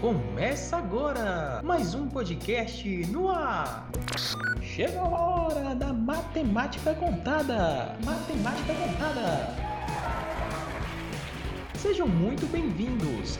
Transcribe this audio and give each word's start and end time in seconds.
Começa 0.00 0.78
agora 0.78 1.60
mais 1.62 1.94
um 1.94 2.08
podcast 2.08 2.88
no 3.08 3.28
ar. 3.28 3.86
Chega 4.62 4.98
a 4.98 5.06
hora 5.06 5.74
da 5.74 5.92
matemática 5.92 6.94
contada. 6.94 7.98
Matemática 8.02 8.72
contada. 8.72 9.54
Sejam 11.74 12.08
muito 12.08 12.46
bem-vindos. 12.46 13.38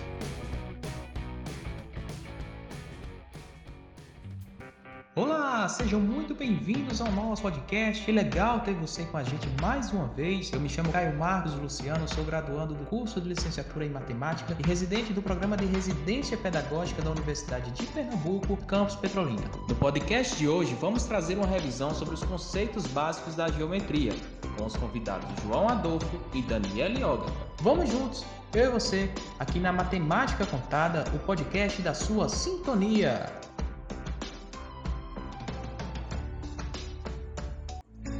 Olá, 5.43 5.67
sejam 5.67 5.99
muito 5.99 6.35
bem-vindos 6.35 7.01
ao 7.01 7.11
nosso 7.13 7.41
podcast. 7.41 8.05
Que 8.05 8.13
legal 8.13 8.61
ter 8.61 8.75
você 8.75 9.05
com 9.07 9.17
a 9.17 9.23
gente 9.23 9.49
mais 9.59 9.91
uma 9.91 10.07
vez. 10.09 10.53
Eu 10.53 10.61
me 10.61 10.69
chamo 10.69 10.93
Caio 10.93 11.17
Marcos 11.17 11.55
Luciano, 11.55 12.07
sou 12.07 12.23
graduando 12.25 12.75
do 12.75 12.85
curso 12.85 13.23
de 13.23 13.31
licenciatura 13.31 13.87
em 13.87 13.89
matemática 13.89 14.55
e 14.59 14.69
residente 14.69 15.15
do 15.15 15.23
programa 15.23 15.57
de 15.57 15.65
residência 15.65 16.37
pedagógica 16.37 17.01
da 17.01 17.11
Universidade 17.11 17.71
de 17.71 17.87
Pernambuco, 17.87 18.55
campus 18.67 18.97
Petrolina. 18.97 19.51
No 19.67 19.75
podcast 19.77 20.37
de 20.37 20.47
hoje, 20.47 20.77
vamos 20.79 21.05
trazer 21.05 21.39
uma 21.39 21.47
revisão 21.47 21.95
sobre 21.95 22.15
os 22.15 22.23
conceitos 22.23 22.87
básicos 22.89 23.35
da 23.35 23.51
geometria, 23.51 24.13
com 24.59 24.67
os 24.67 24.77
convidados 24.77 25.27
João 25.43 25.71
Adolfo 25.71 26.21
e 26.35 26.43
Daniel 26.43 26.91
Yoga. 26.91 27.33
Vamos 27.63 27.89
juntos, 27.89 28.27
eu 28.53 28.67
e 28.67 28.73
você, 28.73 29.11
aqui 29.39 29.59
na 29.59 29.73
Matemática 29.73 30.45
Contada, 30.45 31.03
o 31.15 31.19
podcast 31.21 31.81
da 31.81 31.95
sua 31.95 32.29
sintonia. 32.29 33.41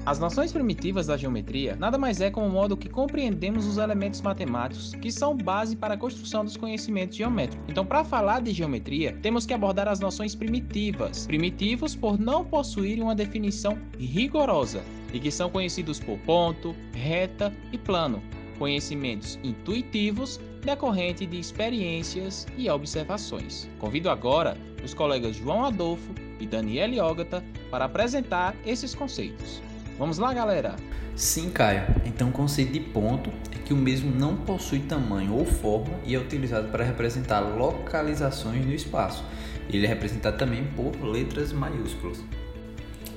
As 0.07 0.19
noções 0.19 0.51
primitivas 0.51 1.07
da 1.07 1.17
geometria 1.17 1.77
nada 1.77 1.99
mais 1.99 2.23
é 2.23 2.31
como 2.31 2.47
o 2.47 2.51
modo 2.51 2.77
que 2.77 2.89
compreendemos 2.89 3.67
os 3.67 3.77
elementos 3.77 4.23
matemáticos 4.23 4.95
que 4.95 5.13
são 5.13 5.37
base 5.37 5.77
para 5.77 5.93
a 5.93 5.97
construção 5.97 6.43
dos 6.43 6.57
conhecimentos 6.57 7.19
geométricos. 7.19 7.65
Então, 7.69 7.85
para 7.85 8.03
falar 8.03 8.41
de 8.41 8.51
geometria, 8.51 9.13
temos 9.21 9.45
que 9.45 9.53
abordar 9.53 9.89
as 9.89 10.01
noções 10.01 10.35
primitivas. 10.35 11.27
Primitivos 11.27 11.95
por 11.95 12.19
não 12.19 12.45
possuírem 12.45 13.05
uma 13.05 13.15
definição 13.15 13.79
rigorosa 13.99 14.83
e 15.13 15.21
que 15.21 15.31
são 15.31 15.51
conhecidos 15.51 16.01
por 16.01 16.19
ponto, 16.21 16.75
reta 16.95 17.53
e 17.71 17.77
plano. 17.77 18.23
Conhecimentos 18.59 19.39
intuitivos 19.43 20.41
decorrente 20.63 21.27
de 21.27 21.39
experiências 21.39 22.47
e 22.57 22.69
observações. 22.69 23.69
Convido 23.79 24.11
agora 24.11 24.57
os 24.85 24.95
colegas 24.95 25.37
João 25.37 25.65
Adolfo 25.65 26.15
e 26.39 26.47
Daniel 26.47 27.05
Ogata 27.05 27.45
para 27.71 27.85
apresentar 27.85 28.55
esses 28.65 28.95
conceitos. 28.95 29.63
Vamos 30.01 30.17
lá, 30.17 30.33
galera? 30.33 30.77
Sim, 31.15 31.51
Caio. 31.51 31.83
Então, 32.07 32.31
o 32.31 32.33
conceito 32.33 32.73
de 32.73 32.81
ponto 32.81 33.31
é 33.55 33.59
que 33.63 33.75
o 33.75 33.77
mesmo 33.77 34.11
não 34.11 34.35
possui 34.35 34.79
tamanho 34.79 35.35
ou 35.35 35.45
forma 35.45 35.93
e 36.07 36.15
é 36.15 36.19
utilizado 36.19 36.69
para 36.69 36.83
representar 36.83 37.41
localizações 37.41 38.65
no 38.65 38.73
espaço. 38.73 39.23
Ele 39.69 39.85
é 39.85 39.89
representado 39.91 40.39
também 40.39 40.65
por 40.75 40.99
letras 41.05 41.53
maiúsculas. 41.53 42.25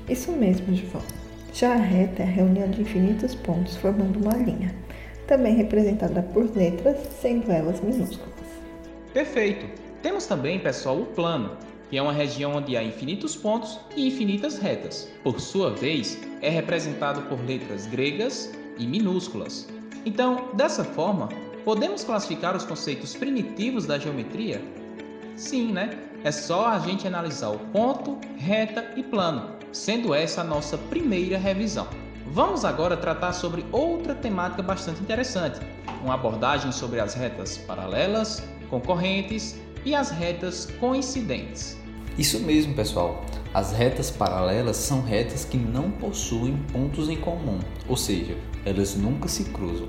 Isso 0.10 0.34
mesmo, 0.34 0.76
João. 0.76 1.02
Já 1.54 1.72
a 1.72 1.78
reta 1.78 2.22
é 2.22 2.26
a 2.26 2.30
reunião 2.30 2.70
de 2.70 2.82
infinitos 2.82 3.34
pontos 3.34 3.78
formando 3.78 4.20
uma 4.20 4.36
linha, 4.36 4.76
também 5.26 5.56
representada 5.56 6.22
por 6.22 6.54
letras, 6.54 6.98
sendo 7.22 7.50
elas 7.50 7.80
minúsculas. 7.80 8.34
Perfeito. 9.14 9.66
Temos 10.02 10.26
também, 10.26 10.60
pessoal, 10.60 11.00
o 11.00 11.06
plano, 11.06 11.56
que 11.94 11.98
é 12.00 12.02
uma 12.02 12.12
região 12.12 12.56
onde 12.56 12.76
há 12.76 12.84
infinitos 12.84 13.36
pontos 13.36 13.80
e 13.96 14.08
infinitas 14.08 14.58
retas. 14.58 15.08
Por 15.24 15.40
sua 15.40 15.70
vez, 15.70 16.18
é 16.42 16.50
representado 16.50 17.22
por 17.30 17.40
letras 17.46 17.86
gregas 17.86 18.52
e 18.80 18.88
minúsculas. 18.88 19.68
Então, 20.04 20.50
dessa 20.56 20.84
forma, 20.84 21.30
podemos 21.64 22.04
classificar 22.04 22.58
os 22.58 22.66
conceitos 22.66 23.16
primitivos 23.16 23.86
da 23.86 24.00
geometria? 24.00 24.60
Sim, 25.36 25.72
né? 25.72 25.92
É 26.24 26.32
só 26.32 26.70
a 26.70 26.80
gente 26.80 27.08
analisar 27.08 27.50
o 27.50 27.60
ponto, 27.60 28.18
reta 28.38 28.92
e 28.98 29.04
plano, 29.04 29.52
sendo 29.72 30.16
essa 30.16 30.42
a 30.42 30.44
nossa 30.44 30.80
primeira 30.80 31.38
revisão. 31.38 31.88
Vamos 32.26 32.66
agora 32.66 32.98
tratar 32.98 33.34
sobre 33.34 33.64
outra 33.72 34.16
temática 34.16 34.64
bastante 34.64 35.00
interessante, 35.00 35.60
uma 36.04 36.16
abordagem 36.16 36.72
sobre 36.72 37.00
as 37.00 37.14
retas 37.14 37.56
paralelas, 37.56 38.42
concorrentes 38.68 39.62
e 39.86 39.94
as 39.94 40.10
retas 40.10 40.66
coincidentes. 40.80 41.83
Isso 42.18 42.40
mesmo, 42.40 42.76
pessoal. 42.76 43.26
As 43.52 43.72
retas 43.72 44.12
paralelas 44.12 44.78
são 44.78 45.02
retas 45.02 45.44
que 45.46 45.58
não 45.58 45.90
possuem 45.90 46.56
pontos 46.72 47.10
em 47.10 47.18
comum, 47.18 47.60
ou 47.88 47.98
seja, 47.98 48.38
elas 48.64 48.96
nunca 48.96 49.28
se 49.28 49.46
cruzam. 49.46 49.88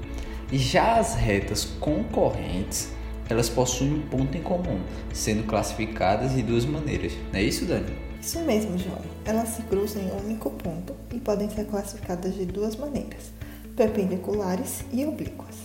Já 0.51 0.99
as 0.99 1.15
retas 1.15 1.67
concorrentes, 1.81 2.89
elas 3.29 3.51
possuem 3.51 3.93
um 3.93 4.03
ponto 4.03 4.39
em 4.39 4.43
comum, 4.43 4.81
sendo 5.13 5.43
classificadas 5.43 6.33
de 6.35 6.43
duas 6.43 6.65
maneiras. 6.65 7.13
Não 7.31 7.39
é 7.39 7.43
isso, 7.43 7.67
Dani? 7.67 7.95
Isso 8.23 8.41
mesmo, 8.41 8.79
João. 8.79 9.03
Elas 9.27 9.51
se 9.51 9.63
cruzam 9.63 10.01
em 10.01 10.11
um 10.11 10.25
único 10.25 10.51
ponto 10.51 10.95
e 11.13 11.21
podem 11.21 11.51
ser 11.51 11.67
classificadas 11.67 12.35
de 12.35 12.47
duas 12.47 12.75
maneiras: 12.75 13.33
perpendiculares 13.77 14.83
e 14.91 15.05
oblíquas. 15.05 15.57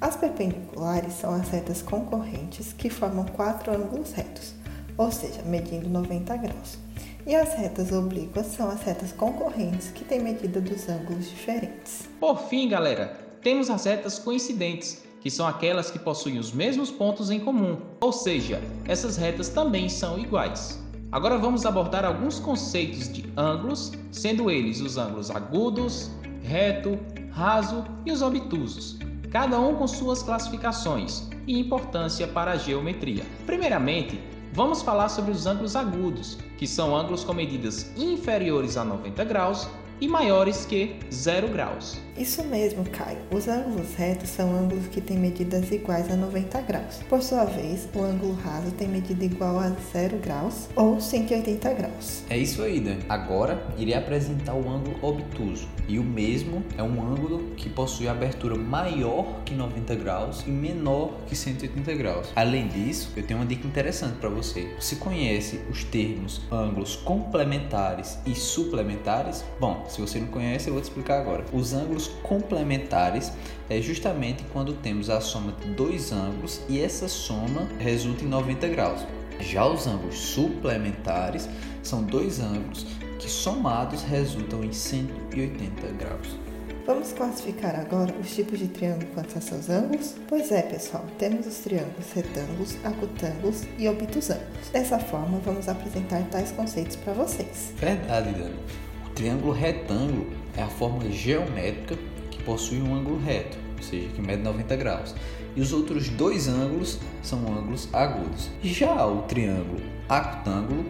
As 0.00 0.16
perpendiculares 0.16 1.12
são 1.12 1.32
as 1.32 1.48
retas 1.50 1.82
concorrentes 1.82 2.72
que 2.72 2.90
formam 2.90 3.26
quatro 3.26 3.72
ângulos 3.72 4.12
retos 4.12 4.58
ou 5.00 5.10
seja, 5.10 5.42
medindo 5.46 5.88
90 5.88 6.36
graus. 6.36 6.78
E 7.26 7.34
as 7.34 7.54
retas 7.54 7.90
oblíquas 7.90 8.46
são 8.46 8.68
as 8.68 8.82
retas 8.82 9.12
concorrentes 9.12 9.90
que 9.90 10.04
têm 10.04 10.20
medida 10.20 10.60
dos 10.60 10.88
ângulos 10.90 11.30
diferentes. 11.30 12.06
Por 12.20 12.38
fim, 12.48 12.68
galera, 12.68 13.18
temos 13.42 13.70
as 13.70 13.86
retas 13.86 14.18
coincidentes, 14.18 15.02
que 15.22 15.30
são 15.30 15.46
aquelas 15.46 15.90
que 15.90 15.98
possuem 15.98 16.38
os 16.38 16.52
mesmos 16.52 16.90
pontos 16.90 17.30
em 17.30 17.40
comum, 17.40 17.78
ou 17.98 18.12
seja, 18.12 18.60
essas 18.86 19.16
retas 19.16 19.48
também 19.48 19.88
são 19.88 20.18
iguais. 20.18 20.78
Agora 21.10 21.38
vamos 21.38 21.64
abordar 21.64 22.04
alguns 22.04 22.38
conceitos 22.38 23.10
de 23.10 23.24
ângulos, 23.38 23.92
sendo 24.12 24.50
eles 24.50 24.82
os 24.82 24.98
ângulos 24.98 25.30
agudos, 25.30 26.10
reto, 26.42 26.98
raso 27.30 27.86
e 28.04 28.12
os 28.12 28.20
obtusos, 28.20 28.98
cada 29.30 29.58
um 29.58 29.76
com 29.76 29.86
suas 29.86 30.22
classificações 30.22 31.26
e 31.46 31.58
importância 31.58 32.28
para 32.28 32.52
a 32.52 32.56
geometria. 32.56 33.24
Primeiramente, 33.46 34.20
vamos 34.52 34.82
falar 34.82 35.08
sobre 35.08 35.30
os 35.30 35.46
ângulos 35.46 35.76
agudos, 35.76 36.38
que 36.56 36.66
são 36.66 36.96
ângulos 36.96 37.24
com 37.24 37.32
medidas 37.32 37.92
inferiores 37.96 38.76
a 38.76 38.84
90 38.84 39.24
graus 39.24 39.68
e 40.00 40.08
maiores 40.08 40.64
que 40.64 40.96
0 41.12 41.48
graus. 41.48 42.00
Isso 42.16 42.44
mesmo, 42.44 42.84
Caio. 42.84 43.18
Os 43.32 43.48
ângulos 43.48 43.94
retos 43.94 44.28
são 44.28 44.54
ângulos 44.54 44.86
que 44.88 45.00
têm 45.00 45.16
medidas 45.16 45.70
iguais 45.70 46.10
a 46.10 46.16
90 46.16 46.60
graus. 46.62 47.00
Por 47.08 47.22
sua 47.22 47.44
vez, 47.44 47.88
o 47.94 48.02
ângulo 48.02 48.34
raso 48.34 48.70
tem 48.72 48.88
medida 48.88 49.24
igual 49.24 49.58
a 49.58 49.70
0 49.92 50.18
graus 50.18 50.68
ou 50.76 51.00
180 51.00 51.72
graus. 51.72 52.22
É 52.28 52.36
isso 52.36 52.62
aí, 52.62 52.78
Dani. 52.78 53.00
Agora 53.08 53.66
irei 53.78 53.94
apresentar 53.94 54.54
o 54.54 54.68
ângulo 54.68 54.98
obtuso. 55.00 55.66
E 55.88 55.98
o 55.98 56.04
mesmo 56.04 56.62
é 56.76 56.82
um 56.82 57.02
ângulo 57.02 57.54
que 57.56 57.70
possui 57.70 58.06
abertura 58.06 58.54
maior 58.54 59.42
que 59.44 59.54
90 59.54 59.94
graus 59.94 60.44
e 60.46 60.50
menor 60.50 61.12
que 61.26 61.34
180 61.34 61.94
graus. 61.94 62.28
Além 62.36 62.68
disso, 62.68 63.12
eu 63.16 63.26
tenho 63.26 63.40
uma 63.40 63.46
dica 63.46 63.66
interessante 63.66 64.18
para 64.18 64.28
você. 64.28 64.74
Você 64.78 64.96
conhece 64.96 65.60
os 65.70 65.84
termos 65.84 66.42
ângulos 66.52 66.96
complementares 66.96 68.18
e 68.26 68.34
suplementares? 68.34 69.42
Bom, 69.58 69.84
se 69.90 70.00
você 70.00 70.18
não 70.18 70.28
conhece, 70.28 70.68
eu 70.68 70.74
vou 70.74 70.80
te 70.80 70.86
explicar 70.86 71.20
agora. 71.20 71.44
Os 71.52 71.72
ângulos 71.72 72.08
complementares 72.22 73.32
é 73.68 73.80
justamente 73.80 74.44
quando 74.52 74.74
temos 74.74 75.10
a 75.10 75.20
soma 75.20 75.52
de 75.52 75.68
dois 75.70 76.12
ângulos 76.12 76.60
e 76.68 76.80
essa 76.80 77.08
soma 77.08 77.68
resulta 77.78 78.24
em 78.24 78.28
90 78.28 78.68
graus. 78.68 79.06
Já 79.40 79.66
os 79.66 79.86
ângulos 79.86 80.18
suplementares 80.18 81.48
são 81.82 82.02
dois 82.02 82.40
ângulos 82.40 82.86
que 83.18 83.28
somados 83.28 84.02
resultam 84.02 84.62
em 84.62 84.72
180 84.72 85.86
graus. 85.98 86.38
Vamos 86.86 87.12
classificar 87.12 87.78
agora 87.78 88.12
os 88.20 88.34
tipos 88.34 88.58
de 88.58 88.66
triângulo 88.66 89.06
quanto 89.14 89.36
a 89.36 89.40
seus 89.40 89.68
ângulos? 89.68 90.14
Pois 90.26 90.50
é, 90.50 90.62
pessoal, 90.62 91.04
temos 91.18 91.46
os 91.46 91.58
triângulos 91.58 92.12
retângulos, 92.12 92.76
acutângulos 92.84 93.62
e 93.78 93.88
obtusângulos. 93.88 94.70
Dessa 94.72 94.98
forma, 94.98 95.38
vamos 95.38 95.68
apresentar 95.68 96.22
tais 96.30 96.50
conceitos 96.52 96.96
para 96.96 97.12
vocês. 97.12 97.72
Verdade, 97.76 98.32
Dani. 98.32 98.89
Triângulo 99.20 99.52
retângulo 99.52 100.28
é 100.56 100.62
a 100.62 100.66
forma 100.66 101.10
geométrica 101.10 101.94
que 102.30 102.42
possui 102.42 102.80
um 102.80 102.94
ângulo 102.94 103.18
reto, 103.18 103.58
ou 103.76 103.82
seja, 103.82 104.08
que 104.14 104.22
mede 104.22 104.42
90 104.42 104.76
graus. 104.76 105.14
E 105.54 105.60
os 105.60 105.74
outros 105.74 106.08
dois 106.08 106.48
ângulos 106.48 106.98
são 107.22 107.40
ângulos 107.40 107.86
agudos. 107.92 108.48
Já 108.62 109.04
o 109.04 109.20
triângulo 109.24 109.78
acutângulo 110.08 110.86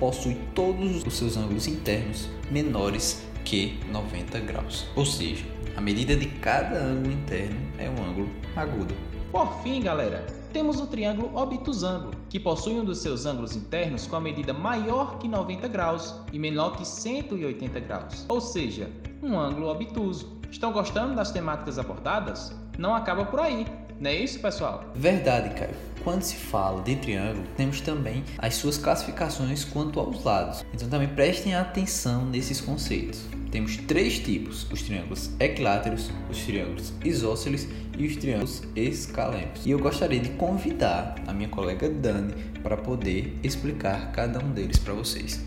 possui 0.00 0.36
todos 0.52 1.06
os 1.06 1.16
seus 1.16 1.36
ângulos 1.36 1.68
internos 1.68 2.28
menores 2.50 3.22
que 3.44 3.78
90 3.92 4.40
graus. 4.40 4.88
Ou 4.96 5.06
seja, 5.06 5.44
a 5.76 5.80
medida 5.80 6.16
de 6.16 6.26
cada 6.26 6.76
ângulo 6.76 7.12
interno 7.12 7.60
é 7.78 7.88
um 7.88 8.04
ângulo 8.04 8.30
agudo. 8.56 8.96
Por 9.30 9.62
fim, 9.62 9.80
galera, 9.80 10.26
temos 10.52 10.80
o 10.80 10.88
triângulo 10.88 11.36
obtusângulo, 11.36 12.16
que 12.30 12.38
possui 12.38 12.74
um 12.74 12.84
dos 12.84 12.98
seus 12.98 13.26
ângulos 13.26 13.56
internos 13.56 14.06
com 14.06 14.14
a 14.14 14.20
medida 14.20 14.52
maior 14.52 15.18
que 15.18 15.26
90 15.26 15.66
graus 15.66 16.14
e 16.32 16.38
menor 16.38 16.76
que 16.76 16.86
180 16.86 17.80
graus, 17.80 18.24
ou 18.28 18.40
seja, 18.40 18.88
um 19.20 19.36
ângulo 19.36 19.68
obtuso. 19.68 20.38
Estão 20.48 20.72
gostando 20.72 21.16
das 21.16 21.32
temáticas 21.32 21.76
abordadas? 21.76 22.56
Não 22.78 22.94
acaba 22.94 23.24
por 23.24 23.40
aí, 23.40 23.66
não 24.00 24.10
é 24.10 24.16
isso, 24.16 24.40
pessoal? 24.40 24.82
Verdade, 24.94 25.54
Caio. 25.54 25.74
quando 26.02 26.22
se 26.22 26.34
fala 26.34 26.82
de 26.82 26.96
triângulo, 26.96 27.44
temos 27.54 27.82
também 27.82 28.24
as 28.38 28.54
suas 28.54 28.78
classificações 28.78 29.62
quanto 29.62 30.00
aos 30.00 30.24
lados. 30.24 30.64
Então 30.72 30.88
também 30.88 31.08
prestem 31.08 31.54
atenção 31.54 32.24
nesses 32.24 32.62
conceitos. 32.62 33.20
Temos 33.52 33.76
três 33.76 34.18
tipos: 34.18 34.66
os 34.72 34.80
triângulos 34.80 35.30
equiláteros, 35.38 36.10
os 36.30 36.38
triângulos 36.38 36.94
isósceles 37.04 37.68
e 37.98 38.06
os 38.06 38.16
triângulos 38.16 38.62
escalênicos. 38.74 39.66
E 39.66 39.70
eu 39.72 39.78
gostaria 39.78 40.18
de 40.20 40.30
convidar 40.30 41.16
a 41.26 41.34
minha 41.34 41.50
colega 41.50 41.90
Dani 41.90 42.32
para 42.62 42.78
poder 42.78 43.38
explicar 43.42 44.12
cada 44.12 44.42
um 44.42 44.50
deles 44.52 44.78
para 44.78 44.94
vocês. 44.94 45.44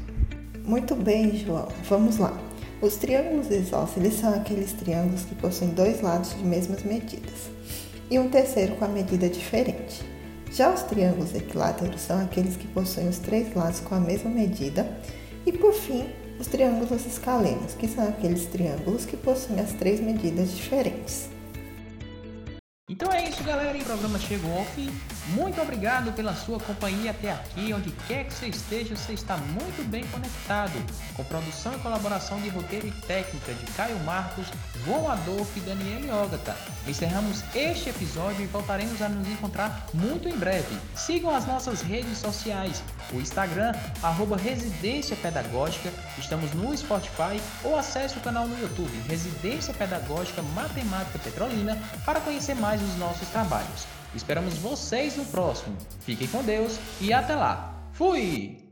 Muito 0.64 0.94
bem, 0.94 1.36
João. 1.36 1.70
Vamos 1.90 2.20
lá. 2.20 2.38
Os 2.80 2.98
triângulos 2.98 3.50
isósceles 3.50 4.14
são 4.14 4.32
aqueles 4.32 4.74
triângulos 4.74 5.24
que 5.24 5.34
possuem 5.34 5.72
dois 5.72 6.02
lados 6.02 6.36
de 6.38 6.44
mesmas 6.44 6.84
medidas 6.84 7.52
e 8.10 8.20
um 8.20 8.30
terceiro 8.30 8.76
com 8.76 8.86
a 8.86 8.88
medida 8.88 9.30
diferente. 9.30 10.04
Já 10.52 10.72
os 10.72 10.84
triângulos 10.84 11.34
equiláteros 11.34 12.02
são 12.02 12.22
aqueles 12.22 12.56
que 12.56 12.68
possuem 12.68 13.10
os 13.10 13.18
três 13.18 13.54
lados 13.56 13.80
com 13.80 13.96
a 13.96 14.00
mesma 14.00 14.30
medida 14.30 14.88
e, 15.46 15.52
por 15.52 15.74
fim, 15.74 16.08
os 16.40 16.48
triângulos 16.48 17.06
escalenos, 17.06 17.74
que 17.74 17.88
são 17.88 18.08
aqueles 18.08 18.46
triângulos 18.46 19.06
que 19.06 19.18
possuem 19.18 19.60
as 19.60 19.74
três 19.74 20.00
medidas 20.00 20.56
diferentes. 20.56 21.30
Então 22.90 23.12
é 23.12 23.28
isso, 23.28 23.44
galera. 23.44 23.78
O 23.78 23.84
programa 23.84 24.20
chegou 24.20 24.56
ao 24.58 24.66
fim. 24.66 24.92
Muito 25.30 25.60
obrigado 25.62 26.12
pela 26.12 26.36
sua 26.36 26.60
companhia 26.60 27.12
até 27.12 27.32
aqui. 27.32 27.74
Onde 27.74 27.90
quer 28.08 28.26
que 28.26 28.34
você 28.34 28.48
esteja, 28.48 28.96
você 28.96 29.14
está 29.14 29.38
muito 29.38 29.90
bem 29.90 30.06
conectado. 30.08 30.74
Com 31.16 31.24
produção 31.24 31.74
e 31.74 31.80
colaboração 31.80 32.40
de 32.42 32.50
roteiro 32.50 32.86
e 32.86 32.92
técnica 32.92 33.54
de 33.54 33.66
Caio 33.72 33.98
Marcos, 34.04 34.48
Adolfo 35.10 35.58
e 35.58 35.62
Daniel 35.62 36.24
Ogata. 36.24 36.56
Encerramos 36.88 37.44
este 37.56 37.90
episódio 37.90 38.44
e 38.44 38.48
voltaremos 38.48 39.02
a 39.02 39.08
nos 39.08 39.28
encontrar 39.28 39.88
muito 39.94 40.28
em 40.28 40.36
breve. 40.36 40.78
Sigam 40.96 41.34
as 41.34 41.46
nossas 41.46 41.82
redes 41.82 42.18
sociais. 42.18 42.84
O 43.14 43.20
Instagram, 43.20 43.72
arroba 44.02 44.36
Residência 44.36 45.16
Pedagógica. 45.16 45.90
Estamos 46.18 46.52
no 46.54 46.76
Spotify 46.78 47.40
ou 47.64 47.78
acesse 47.78 48.18
o 48.18 48.22
canal 48.22 48.48
no 48.48 48.60
YouTube 48.60 48.92
Residência 49.08 49.74
Pedagógica 49.74 50.42
Matemática 50.42 51.20
Petrolina 51.20 51.78
para 52.06 52.20
conhecer 52.20 52.56
mais 52.56 52.82
os 52.82 52.98
nossos 52.98 53.28
trabalhos. 53.30 53.86
Esperamos 54.16 54.56
vocês 54.56 55.16
no 55.16 55.26
próximo. 55.26 55.76
Fiquem 56.02 56.28
com 56.28 56.44
Deus 56.44 56.78
e 57.00 57.14
até 57.14 57.36
lá. 57.36 57.74
Fui! 57.94 58.63